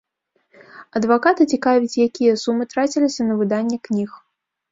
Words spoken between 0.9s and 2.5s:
Адваката цікавіць, якія